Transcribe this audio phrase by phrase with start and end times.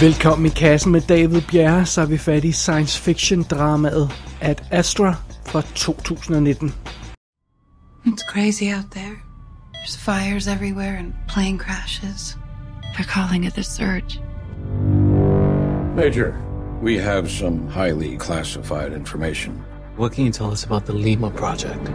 [0.00, 4.10] Velkommen i kassen med David Bjerre, så er vi fat i science fiction dramaet
[4.40, 5.14] Ad Astra
[5.46, 6.74] fra 2019.
[8.06, 9.16] It's crazy out there.
[9.74, 12.38] There's fires everywhere and plane crashes.
[12.94, 14.20] They're calling it the surge.
[15.96, 16.32] Major,
[16.82, 19.52] we have some highly classified information.
[19.98, 21.90] What can you tell us about the Lima project?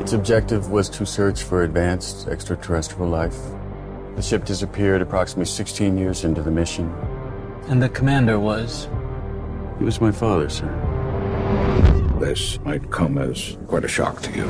[0.00, 3.63] Its objective was to search for advanced extraterrestrial life.
[4.16, 6.92] The ship disappeared approximately 16 years into the mission.
[7.68, 8.88] And the commander was?
[9.78, 10.68] He was my father, sir.
[12.20, 14.44] This might come as quite a shock to you.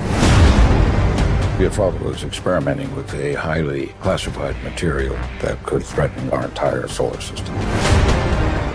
[1.58, 7.20] Your father was experimenting with a highly classified material that could threaten our entire solar
[7.20, 7.54] system.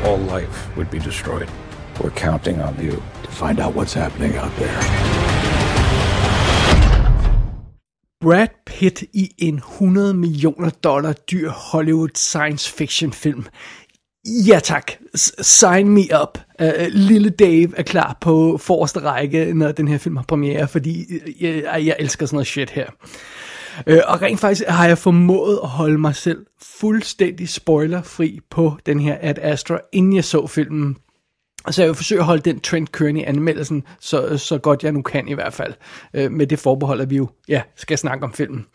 [0.06, 1.50] All life would be destroyed.
[2.02, 2.92] We're counting on you
[3.24, 4.80] to find out what's happening out there.
[8.22, 13.46] Brad hit i en 100 millioner dollar dyr Hollywood science fiction film.
[14.48, 14.92] Ja tak,
[15.42, 16.38] sign me up.
[16.62, 21.06] Uh, lille Dave er klar på forreste række, når den her film har premiere, fordi
[21.42, 22.88] øh, jeg, jeg elsker sådan noget shit her.
[23.88, 29.00] Uh, og rent faktisk har jeg formået at holde mig selv fuldstændig spoilerfri på den
[29.00, 30.98] her Ad Astra, inden jeg så filmen.
[31.70, 34.92] Så jeg vil forsøge at holde den trend kørende i anmeldelsen, så, så godt jeg
[34.92, 35.74] nu kan i hvert fald.
[36.14, 38.66] Øh, med det forbehold, at vi jo ja, skal snakke om filmen.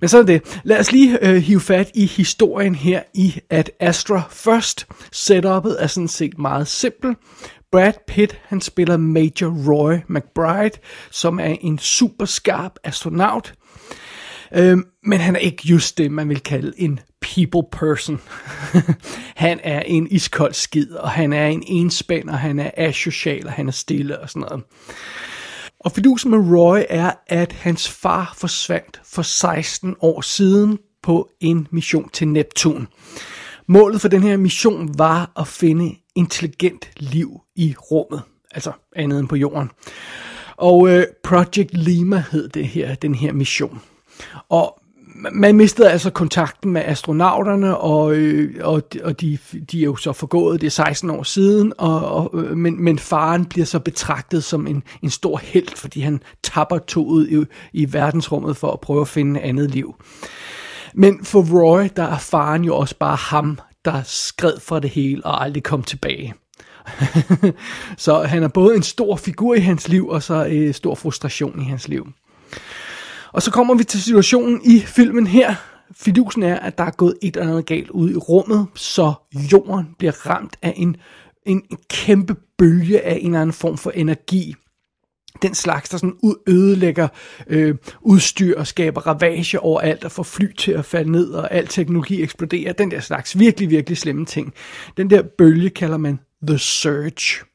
[0.00, 0.60] Men så er det.
[0.64, 4.86] Lad os lige øh, hive fat i historien her i At Astra først.
[5.12, 7.18] Setupet er sådan set meget simpelt.
[7.72, 10.78] Brad Pitt, han spiller Major Roy McBride,
[11.10, 13.54] som er en super skarp astronaut.
[14.56, 18.20] Øh, men han er ikke just det, man vil kalde en people person.
[19.36, 23.52] han er en iskold skid, og han er en enspænd, og han er asocial, og
[23.52, 24.64] han er stille og sådan noget.
[25.80, 31.68] Og fidusen med Roy er, at hans far forsvandt for 16 år siden på en
[31.70, 32.88] mission til Neptun.
[33.68, 39.28] Målet for den her mission var at finde intelligent liv i rummet, altså andet end
[39.28, 39.70] på jorden.
[40.56, 43.80] Og øh, Project Lima hed det her, den her mission.
[44.48, 44.80] Og
[45.32, 49.38] man mistede altså kontakten med astronauterne, og, øh, og, og de,
[49.72, 52.98] de er jo så forgået, det er 16 år siden, og, og, øh, men, men
[52.98, 57.92] faren bliver så betragtet som en, en stor held, fordi han tapper toget i, i
[57.92, 59.94] verdensrummet for at prøve at finde andet liv.
[60.94, 65.26] Men for Roy, der er faren jo også bare ham, der skred fra det hele
[65.26, 66.34] og aldrig kom tilbage.
[67.96, 71.60] så han er både en stor figur i hans liv, og så en stor frustration
[71.60, 72.06] i hans liv.
[73.36, 75.54] Og så kommer vi til situationen i filmen her.
[75.92, 79.12] Fidusen er, at der er gået et eller andet galt ud i rummet, så
[79.52, 80.96] jorden bliver ramt af en,
[81.46, 84.54] en, en kæmpe bølge af en eller anden form for energi.
[85.42, 86.16] Den slags, der sådan
[86.48, 87.08] ødelægger
[87.46, 91.52] øh, udstyr og skaber ravage over alt og får fly til at falde ned, og
[91.52, 92.72] al teknologi eksploderer.
[92.72, 94.54] Den der slags virkelig, virkelig slemme ting.
[94.96, 97.46] Den der bølge kalder man The Surge.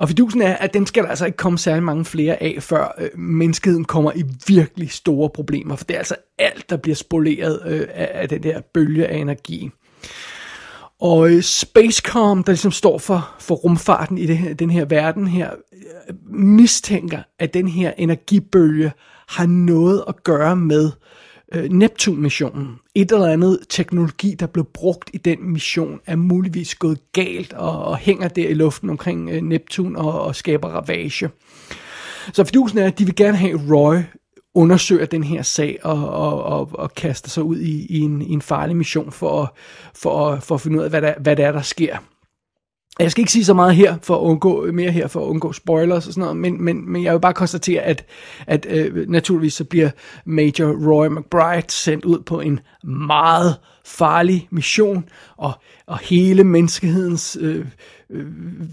[0.00, 2.94] Og fidusen er, at den skal der altså ikke komme særlig mange flere af, før
[2.98, 5.76] øh, menneskeheden kommer i virkelig store problemer.
[5.76, 9.16] For det er altså alt, der bliver spoleret øh, af, af den der bølge af
[9.16, 9.70] energi.
[11.00, 15.26] Og øh, Spacecom, der ligesom står for, for rumfarten i det her, den her verden
[15.26, 18.92] her, øh, mistænker, at den her energibølge
[19.28, 20.90] har noget at gøre med
[21.54, 22.78] øh, Neptun-missionen.
[22.94, 27.84] Et eller andet teknologi, der blev brugt i den mission, er muligvis gået galt og,
[27.84, 31.30] og hænger der i luften omkring øh, Neptun og, og skaber ravage.
[32.32, 33.96] Så fidusen er, at de vil gerne have Roy
[34.54, 38.32] undersøger den her sag og, og, og, og kaster sig ud i, i, en, i
[38.32, 39.48] en farlig mission for, at,
[39.94, 41.96] for, at, for at finde ud af, hvad der, hvad der er, der sker.
[43.00, 45.52] Jeg skal ikke sige så meget her for at undgå mere her for at undgå
[45.52, 48.04] spoilers og sådan noget, men, men, men jeg vil bare konstatere, at,
[48.46, 49.90] at øh, naturligvis så bliver
[50.24, 55.52] Major Roy McBride sendt ud på en meget farlig mission, og,
[55.86, 57.66] og hele menneskehedens øh,
[58.10, 58.26] øh,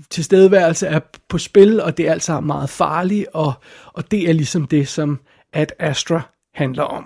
[0.09, 3.53] tilstedeværelse er på spil, og det er altså meget farligt, og,
[3.94, 5.19] og det er ligesom det, som
[5.53, 6.21] at Astra
[6.53, 7.06] handler om.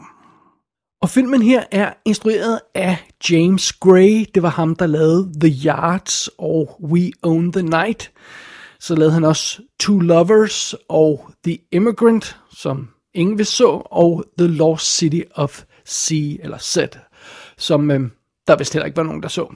[1.02, 2.98] Og filmen her er instrueret af
[3.30, 4.26] James Gray.
[4.36, 8.12] Det var ham, der lavede The Yards og We Own the Night.
[8.80, 14.48] Så lavede han også Two Lovers og The Immigrant, som ingen vil så, og The
[14.48, 16.78] Lost City of Sea, eller Z,
[17.58, 18.10] som øh,
[18.48, 19.54] der vist heller ikke var nogen, der så.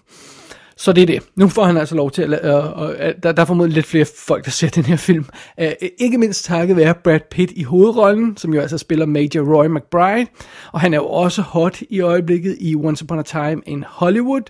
[0.77, 1.23] Så det er det.
[1.35, 2.39] Nu får han altså lov til at...
[2.39, 5.25] Og, øh, der, der er formodentlig lidt flere folk, der ser den her film.
[5.61, 5.67] Uh,
[5.99, 10.27] ikke mindst takket være Brad Pitt i hovedrollen, som jo altså spiller Major Roy McBride.
[10.71, 14.41] Og han er jo også hot i øjeblikket i Once Upon a Time in Hollywood.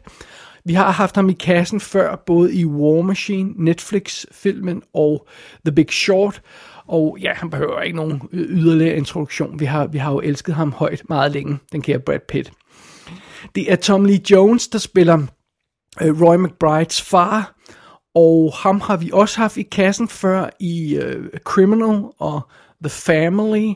[0.65, 5.27] Vi har haft ham i kassen før, både i War Machine, Netflix-filmen og
[5.65, 6.41] The Big Short.
[6.87, 9.59] Og ja, han behøver ikke nogen yderligere introduktion.
[9.59, 12.51] Vi har, vi har jo elsket ham højt meget længe, den kære Brad Pitt.
[13.55, 15.27] Det er Tom Lee Jones, der spiller
[16.01, 17.55] Øh, Roy McBrides far,
[18.15, 22.41] og ham har vi også haft i kassen før i øh, Criminal og
[22.83, 23.73] The Family,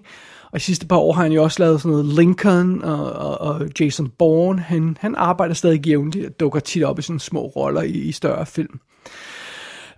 [0.51, 3.41] og de sidste par år har han jo også lavet sådan noget Lincoln og, og,
[3.41, 4.61] og Jason Bourne.
[4.61, 8.11] Han, han arbejder stadig jævnligt og dukker tit op i sådan små roller i, i
[8.11, 8.79] større film.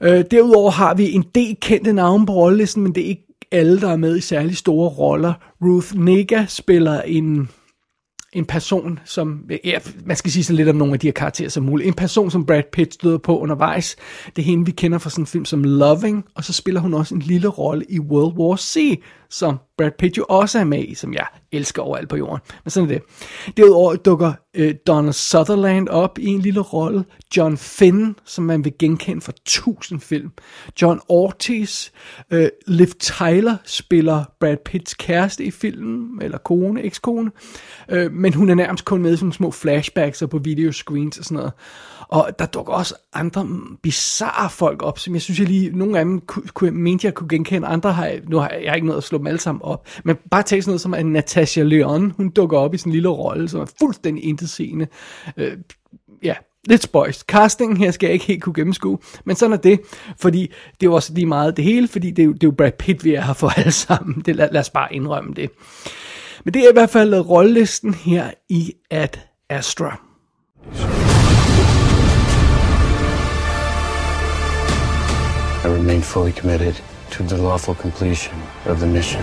[0.02, 3.82] Øh, derudover har vi en del kendte navne på rollelisten, men det er ikke alle,
[3.82, 5.34] der er med i særlig store roller.
[5.62, 7.50] Ruth Nega spiller en
[8.34, 11.50] en person, som, ja, man skal sige så lidt om nogle af de her karakterer
[11.50, 13.96] som muligt, en person, som Brad Pitt støder på undervejs,
[14.36, 16.94] det er hende, vi kender fra sådan en film som Loving, og så spiller hun
[16.94, 20.84] også en lille rolle i World War C, som Brad Pitt jo også er med
[20.84, 22.40] i, som jeg elsker overalt på jorden.
[22.64, 23.04] Men sådan er det.
[23.58, 27.06] Derudover dukker øh, Donald Sutherland op i en lille rolle.
[27.38, 30.32] John Finn, som man vil genkende fra tusind film.
[30.82, 31.90] John Ortiz.
[32.32, 37.32] Øh, Liv Tyler spiller Brad Pitts kæreste i filmen, eller kone, ekskone.
[37.90, 41.26] Øh, men hun er nærmest kun med i sådan små flashbacks og på videoscreens og
[41.26, 41.52] sådan noget.
[42.12, 43.48] Og der dukker også andre
[43.84, 47.14] bizarre folk op, som jeg synes, jeg lige, nogle af dem kunne, kunne, mente, jeg
[47.14, 47.68] kunne genkende.
[47.68, 49.88] Andre har nu har jeg, jeg har ikke noget at slå dem alle sammen op.
[50.04, 53.10] Men bare tag sådan noget som, at Natasha Leon, hun dukker op i sin lille
[53.10, 54.88] rolle, som er fuldstændig intetsigende.
[55.38, 55.58] Øh,
[56.24, 56.36] ja,
[56.68, 57.22] lidt spøjst.
[57.22, 59.82] Castingen her skal jeg ikke helt kunne gennemskue, men sådan er det,
[60.20, 62.48] fordi det er jo også lige meget det hele, fordi det er jo, det er
[62.48, 64.22] jo Brad Pitt, vi er her for alle sammen.
[64.26, 65.50] Det, lad, lad os bare indrømme det.
[66.44, 69.18] Men det er i hvert fald rollelisten her i Ad
[69.50, 70.11] Astra.
[75.64, 76.76] I remain fully committed
[77.12, 78.34] to the lawful completion
[78.66, 79.22] of the mission.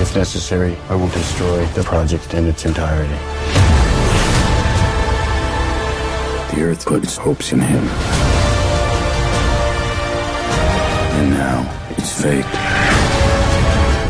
[0.00, 3.12] If necessary, I will destroy the project in its entirety.
[6.54, 7.84] The Earth put its hopes in him.
[11.18, 12.46] And now it's fate.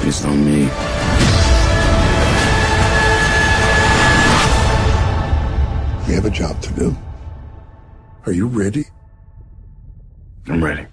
[0.06, 0.60] It's on me.
[6.06, 6.96] We have a job to do.
[8.26, 8.84] Are you ready?
[10.48, 10.84] I'm ready.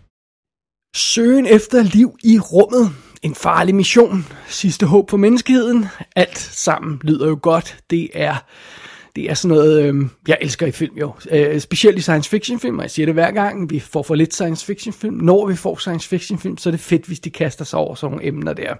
[0.95, 2.89] Søgen efter liv i rummet.
[3.21, 4.25] En farlig mission.
[4.47, 5.85] Sidste håb for menneskeheden.
[6.15, 7.79] Alt sammen lyder jo godt.
[7.89, 8.35] Det er,
[9.15, 11.13] det er sådan noget, øh, jeg elsker i film jo.
[11.31, 14.15] Øh, specielt i science fiction film, og jeg siger det hver gang, vi får for
[14.15, 15.15] lidt science fiction film.
[15.15, 17.95] Når vi får science fiction film, så er det fedt, hvis de kaster sig over
[17.95, 18.73] sådan nogle emner der.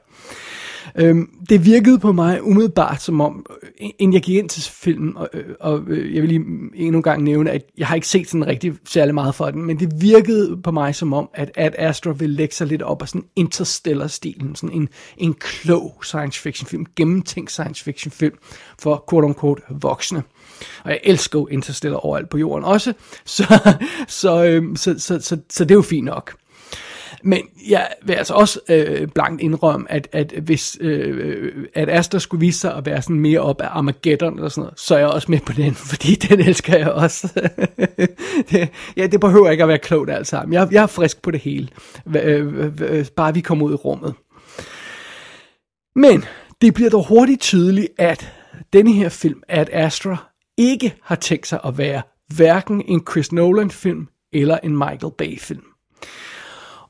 [0.95, 5.18] Øhm, det virkede på mig umiddelbart som om, øh, inden jeg gik ind til filmen,
[5.18, 6.45] og, øh, og øh, jeg vil lige
[6.75, 9.63] endnu en gang nævne, at jeg har ikke set sådan rigtig særlig meget for den,
[9.63, 13.01] men det virkede på mig som om, at Ad Astra ville lægge sig lidt op
[13.01, 18.36] af sådan interstellar-stilen, sådan en, en klog science fiction film, gennemtænkt science fiction film
[18.80, 20.24] for quote-unquote voksne.
[20.83, 22.94] Og jeg elsker jo Interstellar overalt på jorden også,
[23.25, 23.75] så,
[24.07, 26.36] så, øhm, så, så, så, så det er jo fint nok.
[27.23, 32.39] Men jeg vil altså også øh, blankt indrømme, at, at hvis øh, at Astra skulle
[32.39, 35.07] vise sig at være sådan mere op af Armageddon eller sådan noget, så er jeg
[35.07, 37.50] også med på den, fordi den elsker jeg også.
[38.51, 40.53] det, ja, det behøver ikke at være klogt alt sammen.
[40.53, 41.68] Jeg, jeg er frisk på det hele.
[42.15, 44.13] Øh, bare vi kommer ud i rummet.
[45.95, 46.25] Men
[46.62, 48.33] det bliver dog hurtigt tydeligt, at
[48.73, 52.01] denne her film, at Astra, ikke har tænkt sig at være
[52.35, 55.70] hverken en Chris Nolan-film eller en Michael Bay-film.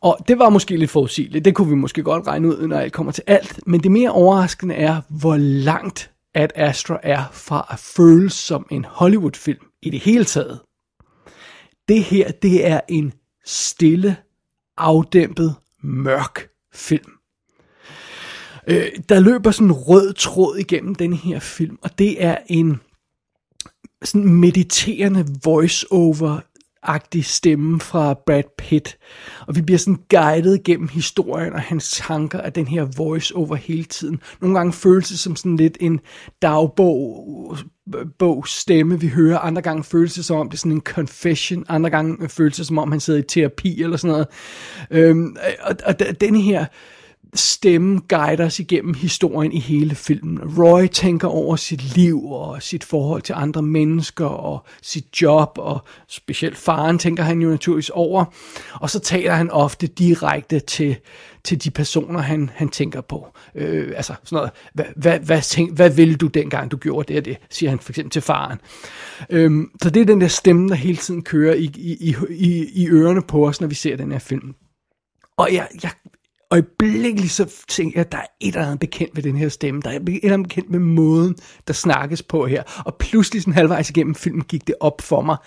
[0.01, 2.93] Og det var måske lidt forudsigeligt, det kunne vi måske godt regne ud, når alt
[2.93, 7.79] kommer til alt, men det mere overraskende er, hvor langt at Astra er fra at
[7.79, 10.59] føles som en Hollywood-film i det hele taget.
[11.87, 13.13] Det her, det er en
[13.45, 14.17] stille,
[14.77, 17.11] afdæmpet, mørk film.
[18.67, 22.79] Øh, der løber sådan en rød tråd igennem den her film, og det er en
[24.03, 26.39] sådan mediterende voice-over
[26.83, 28.97] agtig stemme fra Brad Pitt.
[29.47, 33.55] Og vi bliver sådan guidet gennem historien og hans tanker af den her voice over
[33.55, 34.21] hele tiden.
[34.41, 35.99] Nogle gange føles det som sådan lidt en
[36.41, 37.57] dagbog
[38.19, 39.37] bog stemme, vi hører.
[39.37, 41.65] Andre gange føles det som om det er sådan en confession.
[41.69, 44.27] Andre gange føles det som om han sidder i terapi eller sådan noget.
[44.91, 46.65] Øhm, og, og den her
[47.35, 50.39] stemme guider os igennem historien i hele filmen.
[50.57, 55.85] Roy tænker over sit liv og sit forhold til andre mennesker og sit job, og
[56.07, 58.25] specielt faren tænker han jo naturligvis over.
[58.73, 60.95] Og så taler han ofte direkte til,
[61.43, 63.27] til de personer, han, han tænker på.
[63.55, 67.17] Øh, altså sådan noget, hvad, hvad, hvad, tænk, hvad ville du dengang, du gjorde det
[67.17, 68.59] og det, siger han for eksempel til faren.
[69.29, 72.87] Øh, så det er den der stemme, der hele tiden kører i, i, i, i
[72.89, 74.55] ørerne på os, når vi ser den her film.
[75.37, 75.91] Og jeg, jeg,
[76.51, 79.81] øjeblikkeligt så tænkte jeg, at der er et eller andet bekendt ved den her stemme.
[79.81, 81.35] Der er et eller andet bekendt med måden,
[81.67, 82.63] der snakkes på her.
[82.85, 85.37] Og pludselig sådan halvvejs igennem filmen gik det op for mig,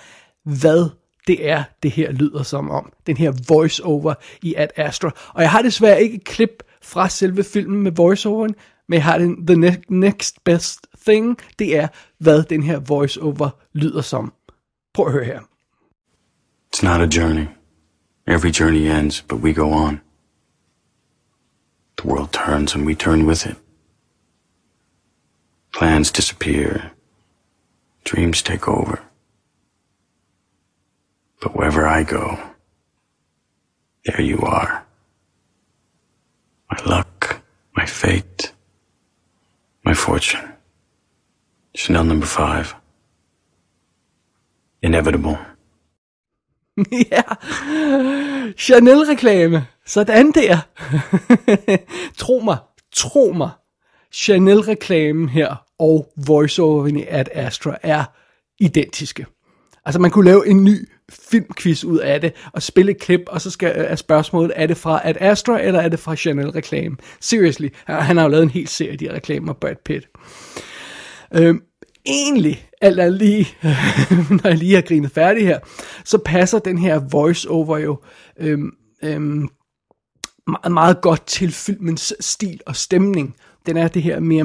[0.44, 0.90] hvad
[1.26, 2.92] det er, det her lyder som om.
[3.06, 5.10] Den her voice-over i Ad Astra.
[5.28, 8.54] Og jeg har desværre ikke et klip fra selve filmen med voice-overen,
[8.88, 14.00] men jeg har den The Next Best thing, det er, hvad den her voiceover lyder
[14.00, 14.32] som.
[14.94, 15.40] Prøv at høre her.
[16.76, 17.46] It's not a journey.
[18.26, 20.03] Every journey ends, but we go on.
[21.96, 23.56] The world turns and we turn with it.
[25.72, 26.92] Plans disappear.
[28.04, 29.00] Dreams take over.
[31.40, 32.38] But wherever I go,
[34.04, 34.86] there you are.
[36.70, 37.42] My luck,
[37.76, 38.52] my fate,
[39.84, 40.52] my fortune.
[41.74, 42.74] Chanel number five.
[44.82, 45.38] Inevitable.
[47.12, 47.22] ja,
[48.56, 49.66] Chanel-reklame.
[49.86, 50.58] Sådan der.
[52.18, 52.58] tro mig,
[52.92, 53.50] tro mig.
[54.12, 58.04] Chanel-reklamen her og voiceoveren i Ad Astra er
[58.60, 59.26] identiske.
[59.84, 60.88] Altså man kunne lave en ny
[61.30, 64.76] filmquiz ud af det, og spille et klip, og så skal, er spørgsmålet, er det
[64.76, 66.96] fra Ad Astra, eller er det fra Chanel-reklame?
[67.20, 70.08] Seriously, han har jo lavet en hel serie af de reklamer, Brad Pitt.
[71.34, 71.62] Øhm,
[72.06, 73.48] egentlig, alt er lige,
[74.42, 75.58] når jeg lige har grinet færdig her,
[76.04, 78.00] så passer den her voice-over jo
[78.38, 78.70] øhm,
[79.02, 79.48] øhm,
[80.46, 83.36] meget, meget godt til filmens stil og stemning.
[83.66, 84.44] Den er det her mere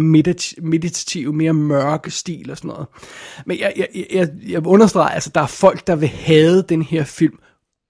[0.62, 2.88] meditative, mere mørke stil og sådan noget.
[3.46, 7.04] Men jeg, jeg, jeg, jeg understreger, altså der er folk, der vil have den her
[7.04, 7.40] film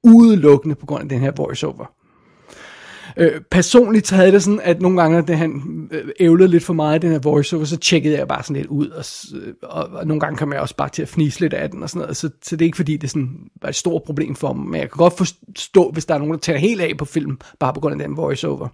[0.04, 1.86] udelukkende på grund af den her voiceover.
[3.18, 5.62] Øh, personligt havde det sådan, at nogle gange, da han
[5.92, 8.68] øh, ævlede lidt for meget i den her voiceover, så tjekkede jeg bare sådan lidt
[8.68, 11.54] ud, og, øh, og, og nogle gange kom jeg også bare til at fnise lidt
[11.54, 13.30] af den og sådan noget, så, så det er ikke fordi, det sådan
[13.62, 16.34] var et stort problem for mig, men jeg kan godt forstå, hvis der er nogen,
[16.34, 18.68] der tager helt af på film, bare på grund af den voiceover.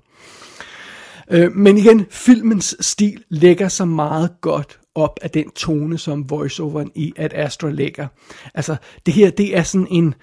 [1.32, 6.92] Øh, men igen, filmens stil lægger sig meget godt op af den tone, som voiceoveren
[6.96, 8.08] i at Astra lægger.
[8.54, 8.75] Altså,
[9.06, 10.13] det her, det er sådan en,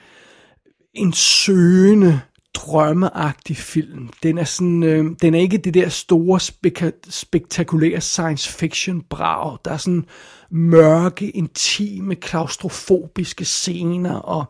[0.95, 2.21] en søgende,
[2.54, 4.09] drømmeagtig film.
[4.23, 9.59] Den er sådan, øh, den er ikke det der store spek- spektakulære science fiction brag.
[9.64, 10.04] Der er sådan
[10.50, 14.44] mørke, intime, klaustrofobiske scener og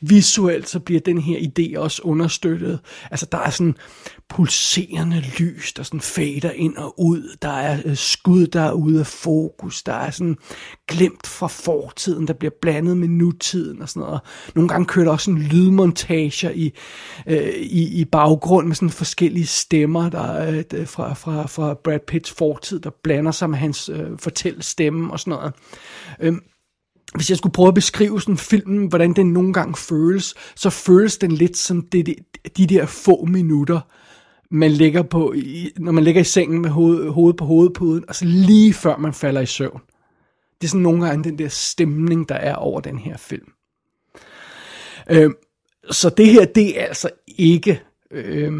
[0.00, 2.80] visuelt så bliver den her idé også understøttet.
[3.10, 3.74] Altså der er sådan
[4.34, 7.36] pulserende lys, der sådan fader ind og ud.
[7.42, 9.82] Der er øh, skud, der er ude af fokus.
[9.82, 10.36] Der er sådan
[10.88, 14.20] glemt fra fortiden, der bliver blandet med nutiden og sådan noget.
[14.54, 16.72] Nogle gange kører der også sådan lydmontager i,
[17.26, 22.32] øh, i, i baggrund med sådan forskellige stemmer der, øh, fra, fra, fra Brad Pitts
[22.32, 25.52] fortid, der blander sig med hans øh, fortællestemme og sådan noget.
[26.20, 26.34] Øh,
[27.14, 31.16] hvis jeg skulle prøve at beskrive sådan filmen, hvordan den nogle gange føles, så føles
[31.16, 32.14] den lidt som det, de,
[32.56, 33.80] de der få minutter,
[34.54, 38.14] man ligger på, i, når man ligger i sengen med hoved, hovedet på hovedpuden, og
[38.14, 39.80] så lige før man falder i søvn.
[40.60, 43.52] Det er sådan nogle gange den der stemning, der er over den her film.
[45.10, 45.30] Øh,
[45.90, 48.52] så det her, det er altså ikke øh,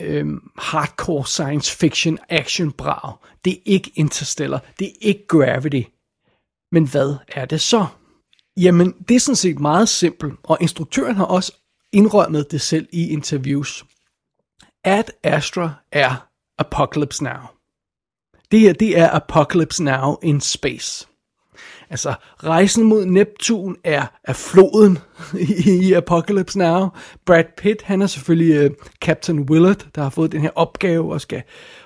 [0.00, 0.26] øh,
[0.58, 3.18] hardcore science fiction action brav.
[3.44, 4.62] Det er ikke Interstellar.
[4.78, 5.82] Det er ikke Gravity.
[6.72, 7.86] Men hvad er det så?
[8.56, 11.52] Jamen, det er sådan set meget simpelt, og instruktøren har også
[11.92, 13.84] indrømmet det selv i interviews
[14.84, 16.26] at Astra er
[16.58, 17.40] Apocalypse Now.
[18.50, 21.06] Det her, det er Apocalypse Now in space.
[21.90, 24.98] Altså, rejsen mod Neptun er, er floden
[25.48, 26.88] i, i Apocalypse Now.
[27.26, 31.20] Brad Pitt, han er selvfølgelig uh, Captain Willard, der har fået den her opgave og
[31.20, 31.42] skal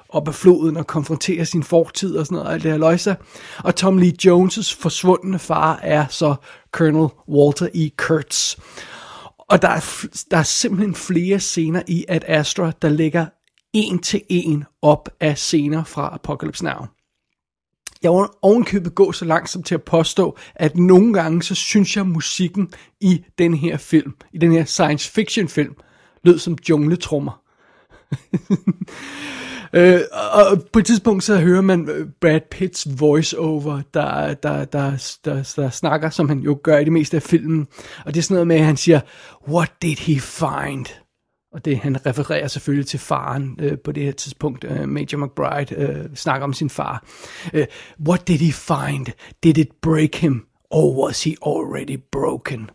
[0.08, 3.16] op ad floden og konfrontere sin fortid og sådan noget, alt det her løjse.
[3.58, 6.34] Og Tom Lee Jones' forsvundne far er så
[6.72, 7.90] Colonel Walter E.
[7.96, 8.56] Kurtz.
[9.48, 13.26] Og der er, der er simpelthen flere scener i Ad Astra, der ligger
[13.72, 16.86] en til en op af scener fra Apocalypse Now.
[18.02, 21.96] Jeg vil ovenkøbet gå så langt som til at påstå, at nogle gange, så synes
[21.96, 25.74] jeg, at musikken i den her film, i den her science fiction film,
[26.24, 27.42] lød som jungletrummer.
[29.74, 30.00] Øh,
[30.32, 35.52] og på et tidspunkt så hører man øh, Brad Pitts voiceover, der, der, der, der,
[35.56, 37.66] der snakker, som han jo gør i det meste af filmen.
[38.04, 39.00] Og det er sådan noget med, at han siger,
[39.48, 40.86] What did he find?
[41.52, 44.64] Og det han refererer selvfølgelig til faren øh, på det her tidspunkt.
[44.64, 47.04] Øh, Major McBride øh, snakker om sin far.
[47.52, 47.66] Øh,
[48.08, 49.06] What did he find?
[49.42, 50.46] Did it break him?
[50.70, 52.70] Or was he already broken?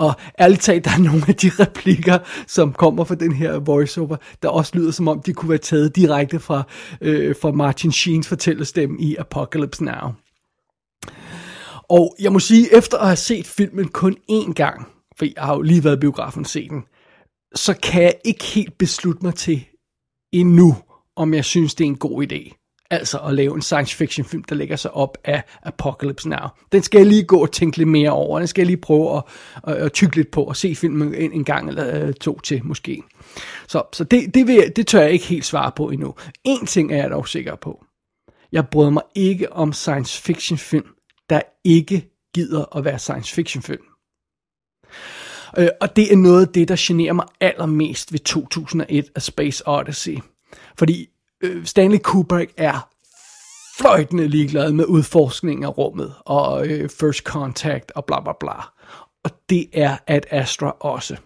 [0.00, 4.16] Og ærligt talt, der er nogle af de replikker, som kommer fra den her voiceover,
[4.42, 6.62] der også lyder som om, de kunne være taget direkte fra,
[7.00, 10.12] øh, fra Martin Sheens fortællestemme i Apocalypse Now.
[11.90, 14.86] Og jeg må sige, efter at have set filmen kun én gang,
[15.18, 16.84] for jeg har jo lige været i biografen og set den,
[17.54, 19.64] så kan jeg ikke helt beslutte mig til
[20.32, 20.76] endnu,
[21.16, 22.59] om jeg synes, det er en god idé.
[22.90, 26.48] Altså at lave en science fiction film, der lægger sig op af Apocalypse Now.
[26.72, 28.38] Den skal jeg lige gå og tænke lidt mere over.
[28.38, 29.22] Den skal jeg lige prøve at,
[29.66, 32.64] at, at tykke lidt på og se filmen en, en gang eller øh, to til
[32.64, 33.02] måske.
[33.68, 36.14] Så, så det, det, vil jeg, det tør jeg ikke helt svare på endnu.
[36.44, 37.84] En ting er jeg dog sikker på.
[38.52, 40.86] Jeg bryder mig ikke om science fiction film,
[41.30, 43.82] der ikke gider at være science fiction film.
[45.58, 49.62] Øh, og det er noget af det, der generer mig allermest ved 2001 A Space
[49.66, 50.18] Odyssey.
[50.78, 51.08] Fordi
[51.42, 52.88] Øh, Stanley Kubrick er
[53.78, 58.52] fløjtende ligeglad med udforskningen af rummet og øh, First Contact og bla bla bla.
[59.24, 61.16] Og det er at Astra også.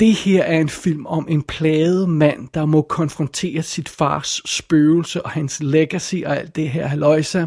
[0.00, 5.22] Det her er en film om en plaget mand, der må konfrontere sit fars spøgelse
[5.22, 7.46] og hans legacy og alt det her haløjsa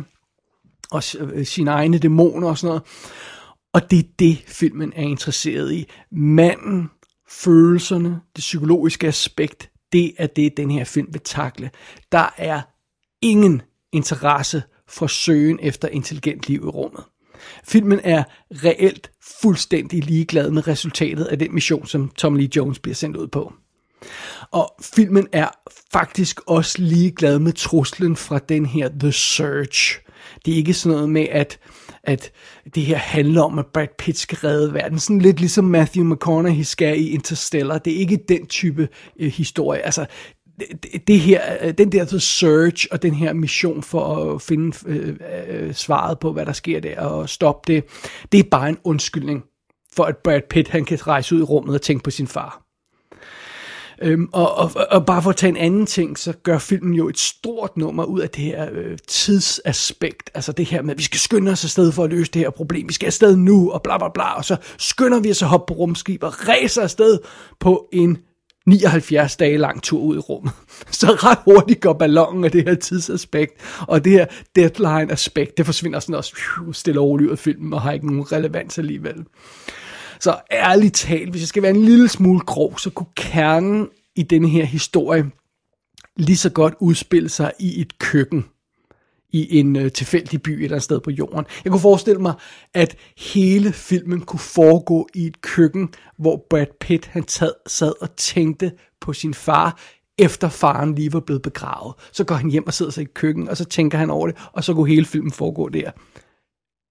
[0.91, 2.83] og øh, sine egne dæmoner og sådan noget.
[3.73, 5.89] Og det er det, filmen er interesseret i.
[6.12, 6.89] Manden,
[7.29, 11.69] følelserne, det psykologiske aspekt, det er det, den her film vil takle.
[12.12, 12.62] Der er
[13.21, 17.03] ingen interesse for søgen efter intelligent liv i rummet.
[17.63, 22.95] Filmen er reelt fuldstændig ligeglad med resultatet af den mission, som Tom Lee Jones bliver
[22.95, 23.53] sendt ud på.
[24.51, 25.50] Og filmen er
[25.91, 30.00] faktisk også ligeglad med truslen fra den her The Search.
[30.45, 31.59] Det er ikke sådan noget med, at,
[32.03, 32.31] at
[32.75, 35.00] det her handler om, at Brad Pitt skal redde verden.
[35.00, 37.77] Sådan lidt ligesom Matthew McConaughey skal i Interstellar.
[37.77, 39.81] Det er ikke den type øh, historie.
[39.81, 40.05] Altså,
[40.60, 44.41] det, det her, øh, den der altså, The Search og den her mission for at
[44.41, 45.15] finde øh,
[45.48, 47.83] øh, svaret på, hvad der sker der og stoppe det,
[48.31, 49.43] det er bare en undskyldning
[49.95, 52.62] for at Brad Pitt han kan rejse ud i rummet og tænke på sin far.
[54.03, 57.10] Øhm, og, og, og bare for at tage en anden ting, så gør filmen jo
[57.10, 60.31] et stort nummer ud af det her øh, tidsaspekt.
[60.33, 62.50] Altså det her med, at vi skal skynde os afsted for at løse det her
[62.50, 62.88] problem.
[62.88, 64.33] Vi skal afsted nu, og bla bla bla.
[64.38, 67.19] Og så skynder vi os at hoppe på rumskib og ræser afsted
[67.60, 68.17] på en
[68.65, 70.51] 79 dage lang tur ud i rummet.
[70.91, 76.00] Så ret hurtigt går ballonen af det her tidsaspekt, og det her deadline-aspekt, det forsvinder
[76.00, 76.36] sådan også
[76.72, 79.25] stille og roligt ud af filmen, og har ikke nogen relevans alligevel.
[80.24, 84.24] Så ærligt talt, hvis jeg skal være en lille smule grov, så kunne kernen i
[84.24, 85.26] denne her historie
[86.17, 88.45] lige så godt udspille sig i et køkken
[89.30, 91.45] i en øh, tilfældig by et eller andet sted på jorden.
[91.63, 92.34] Jeg kunne forestille mig,
[92.74, 98.15] at hele filmen kunne foregå i et køkken, hvor Brad Pitt han tad, sad og
[98.15, 98.71] tænkte
[99.02, 99.80] på sin far,
[100.17, 101.95] efter faren lige var blevet begravet.
[102.12, 104.38] Så går han hjem og sidder sig i køkken, og så tænker han over det,
[104.54, 105.91] og så kunne hele filmen foregå der.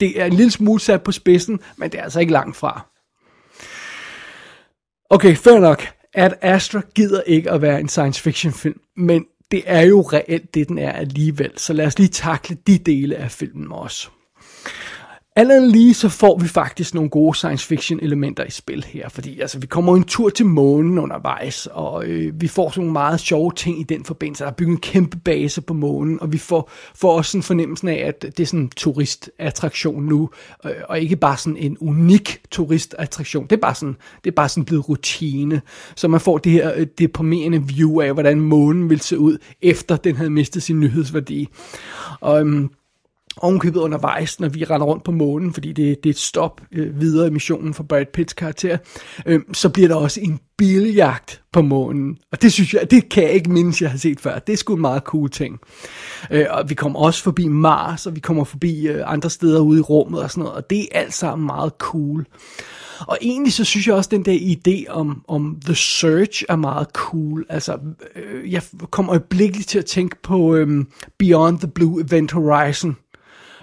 [0.00, 2.91] Det er en lille smule sat på spidsen, men det er altså ikke langt fra.
[5.12, 5.86] Okay, fair nok.
[6.14, 10.54] at Astra gider ikke at være en science fiction film, men det er jo reelt
[10.54, 11.50] det, den er alligevel.
[11.56, 14.08] Så lad os lige takle de dele af filmen også.
[15.36, 19.40] Allerede lige så får vi faktisk nogle gode science fiction elementer i spil her, fordi
[19.40, 23.20] altså, vi kommer en tur til månen undervejs, og øh, vi får sådan nogle meget
[23.20, 24.44] sjove ting i den forbindelse.
[24.44, 27.90] Der er bygget en kæmpe base på månen, og vi får, får også en fornemmelse
[27.90, 30.30] af, at det er sådan en turistattraktion nu,
[30.64, 33.44] øh, og ikke bare sådan en unik turistattraktion.
[33.44, 35.60] Det er bare sådan, det er bare sådan blevet rutine,
[35.96, 39.96] så man får det her øh, deprimerende view af, hvordan månen vil se ud, efter
[39.96, 41.48] den havde mistet sin nyhedsværdi.
[42.20, 42.68] Og, øh,
[43.36, 47.00] ovenkøbet undervejs, når vi render rundt på månen, fordi det, det er et stop øh,
[47.00, 48.78] videre i missionen for Brad Pitts karakter,
[49.26, 52.18] øh, så bliver der også en biljagt på månen.
[52.32, 54.38] Og det synes jeg, det kan jeg ikke mindes, jeg har set før.
[54.38, 55.58] Det er sgu en meget cool ting.
[56.30, 59.78] Øh, og vi kommer også forbi Mars, og vi kommer forbi øh, andre steder ude
[59.78, 62.26] i rummet og sådan noget, og det er alt sammen meget cool.
[63.06, 66.56] Og egentlig så synes jeg også, at den der idé om, om The Search er
[66.56, 67.46] meget cool.
[67.48, 67.78] Altså,
[68.16, 70.84] øh, jeg kommer øjeblikkeligt til at tænke på øh,
[71.18, 72.96] Beyond the Blue Event Horizon,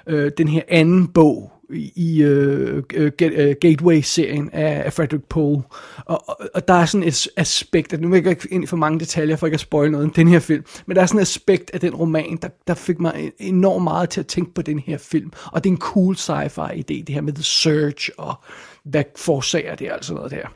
[0.10, 1.52] øh, den her anden bog
[1.96, 5.62] i øh, øh, øh Gateway-serien af, Frederick Pohl.
[6.06, 8.68] Og, og, og der er sådan et aspekt, at nu vil jeg ikke ind i
[8.68, 11.06] for mange detaljer, for ikke at spoil noget om den her film, men der er
[11.06, 14.54] sådan et aspekt af den roman, der, der fik mig enormt meget til at tænke
[14.54, 15.32] på den her film.
[15.46, 18.34] Og det er en cool sci-fi idé, det her med The Search, og
[18.84, 20.48] hvad forsager det, altså noget der.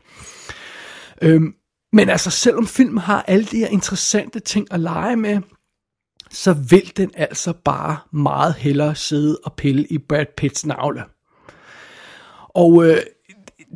[1.21, 1.53] Øhm,
[1.93, 5.41] men altså, selvom film har alle de her interessante ting at lege med,
[6.33, 11.03] så vil den altså bare meget hellere sidde og pille i Brad Pitts navle.
[12.49, 12.97] Og øh,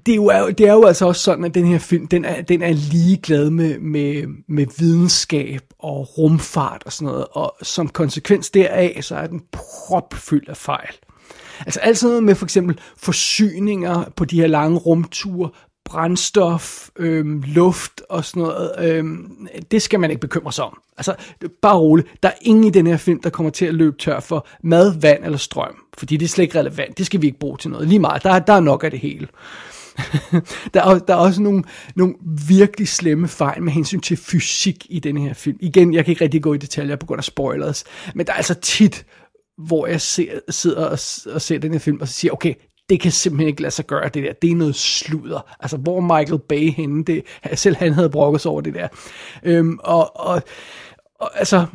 [0.06, 2.42] det, er jo, det er jo altså også sådan, at den her film, den er,
[2.42, 8.50] den er ligeglad med, med, med videnskab og rumfart og sådan noget, og som konsekvens
[8.50, 10.96] deraf, så er den propfyldt af fejl.
[11.60, 15.50] Altså alt sådan noget med for eksempel forsyninger på de her lange rumture,
[15.88, 20.78] brændstof, øhm, luft og sådan noget, øhm, det skal man ikke bekymre sig om.
[20.98, 21.16] Altså,
[21.62, 22.08] bare roligt.
[22.24, 25.00] Der er ingen i den her film, der kommer til at løbe tør for mad,
[25.00, 25.76] vand eller strøm.
[25.98, 26.98] Fordi det er slet ikke relevant.
[26.98, 27.88] Det skal vi ikke bruge til noget.
[27.88, 28.24] Lige meget.
[28.24, 29.28] Der, der er nok af det hele.
[30.74, 31.64] der, er, der er også nogle,
[31.96, 32.16] nogle
[32.48, 35.58] virkelig slemme fejl med hensyn til fysik i den her film.
[35.60, 37.84] Igen, jeg kan ikke rigtig gå i detaljer på grund af spoilers,
[38.16, 39.06] men der er altså tit,
[39.58, 41.00] hvor jeg ser, sidder og,
[41.34, 42.54] og ser den her film, og så siger, okay,
[42.90, 44.34] det kan simpelthen ikke lade sig gøre, det der.
[44.34, 45.56] Det er noget sludder.
[45.60, 47.24] Altså, hvor Michael Bay henne, det,
[47.54, 48.88] selv han havde brokket sig over det der.
[49.44, 50.42] Øhm, og, og,
[51.20, 51.66] og, altså,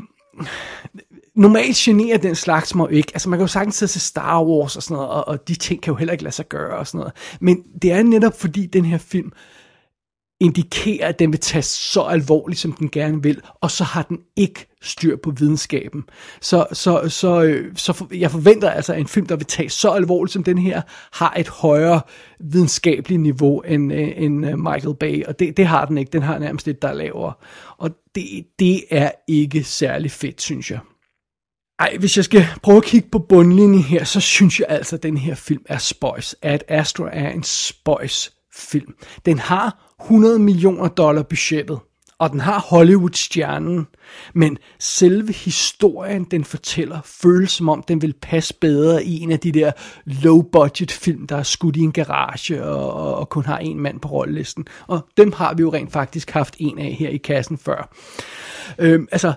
[1.35, 3.11] normalt generer den slags mig ikke.
[3.14, 5.55] Altså man kan jo sagtens sidde til Star Wars og sådan noget, og, og de
[5.55, 7.12] ting kan jo heller ikke lade sig gøre og sådan noget.
[7.40, 9.33] Men det er netop fordi den her film
[10.43, 14.19] indikerer, at den vil tage så alvorligt, som den gerne vil, og så har den
[14.37, 16.05] ikke styr på videnskaben.
[16.41, 19.71] Så, så, så, øh, så for, jeg forventer altså, at en film, der vil tage
[19.71, 22.01] så alvorligt som den her, har et højere
[22.41, 26.13] videnskabeligt niveau end, øh, end øh, Michael Bay, og det, det har den ikke.
[26.13, 27.33] Den har nærmest et, der er lavere.
[27.79, 28.25] Og det,
[28.59, 30.79] det er ikke særlig fedt, synes jeg.
[31.79, 35.03] Ej, hvis jeg skal prøve at kigge på bundlinjen her, så synes jeg altså, at
[35.03, 36.37] den her film er spøjs.
[36.43, 38.95] At Astro er en spøjs film.
[39.27, 41.79] Den har 100 millioner dollar budgettet,
[42.19, 43.87] og den har Hollywood-stjernen,
[44.35, 49.41] men selve historien, den fortæller, føles som om, den vil passe bedre i en af
[49.41, 49.73] de der
[50.05, 54.09] low-budget film, der er skudt i en garage og, og, kun har en mand på
[54.09, 54.67] rollelisten.
[54.87, 57.95] Og dem har vi jo rent faktisk haft en af her i kassen før.
[58.79, 59.33] Øhm, altså,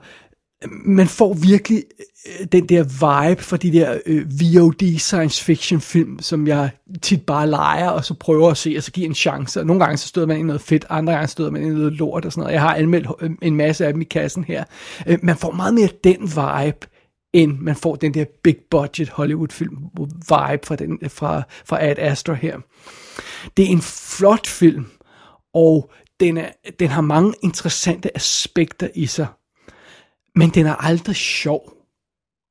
[0.86, 1.84] man får virkelig
[2.28, 6.70] øh, den der vibe fra de der øh, VOD science fiction film, som jeg
[7.02, 9.60] tit bare leger, og så prøver at se, og så giver en chance.
[9.60, 11.94] Og nogle gange så støder man i noget fedt, andre gange støder man i noget
[11.94, 12.54] lort og sådan noget.
[12.54, 14.64] Jeg har anmeldt øh, en masse af dem i kassen her.
[15.08, 16.88] Øh, man får meget mere den vibe,
[17.34, 21.86] end man får den der big budget Hollywood film vibe fra, den, øh, fra, fra
[21.86, 22.58] Ad Astra her.
[23.58, 23.82] Det er en
[24.18, 24.86] flot film,
[25.54, 29.28] og den, er, den har mange interessante aspekter i sig
[30.36, 31.74] men den er aldrig sjov.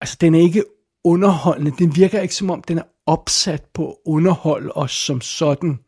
[0.01, 0.65] Altså, den er ikke
[1.05, 1.73] underholdende.
[1.79, 5.79] Den virker ikke som om, den er opsat på at underholde os som sådan.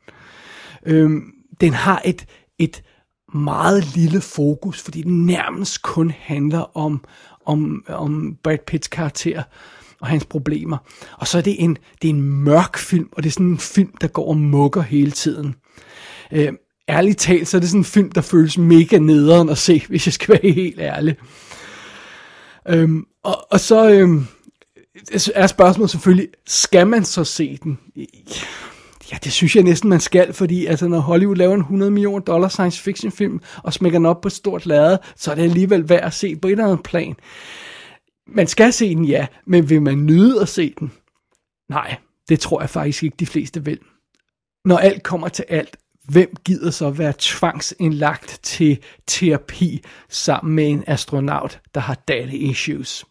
[0.87, 2.27] Øhm, den har et,
[2.59, 2.83] et
[3.35, 7.05] meget lille fokus, fordi den nærmest kun handler om,
[7.47, 9.43] om, om Brad Pitts karakter
[10.01, 10.77] og hans problemer.
[11.19, 13.59] Og så er det en, det er en mørk film, og det er sådan en
[13.59, 15.55] film, der går og mukker hele tiden.
[16.33, 16.57] Øhm,
[16.89, 20.07] ærligt talt, så er det sådan en film, der føles mega nederen at se, hvis
[20.07, 21.17] jeg skal være helt ærlig.
[22.69, 24.27] Øhm, og, og så øhm,
[25.35, 27.79] er spørgsmålet selvfølgelig, skal man så se den?
[29.13, 32.19] Ja, det synes jeg næsten, man skal, fordi altså, når Hollywood laver en 100 millioner
[32.19, 35.43] dollar science fiction film, og smækker den op på et stort lade, så er det
[35.43, 37.15] alligevel værd at se på et eller andet plan.
[38.27, 40.93] Man skal se den, ja, men vil man nyde at se den?
[41.69, 41.97] Nej,
[42.29, 43.79] det tror jeg faktisk ikke, de fleste vil.
[44.65, 45.77] Når alt kommer til alt,
[46.09, 53.05] hvem gider så være tvangsindlagt til terapi sammen med en astronaut, der har daddy issues?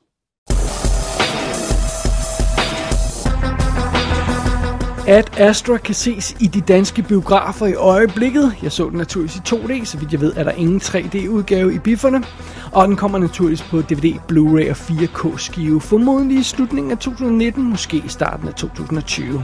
[5.08, 8.56] At Astra kan ses i de danske biografer i øjeblikket.
[8.64, 11.80] Jeg så den naturligvis i 2D, så vidt jeg ved er der ingen 3D-udgave i
[11.80, 12.24] bifferne.
[12.72, 17.64] Og den kommer naturligvis på DVD, Blu-ray og 4K skive, formodentlig i slutningen af 2019,
[17.64, 19.44] måske i starten af 2020.